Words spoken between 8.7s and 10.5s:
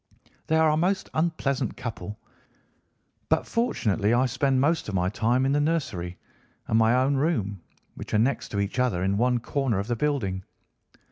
other in one corner of the building.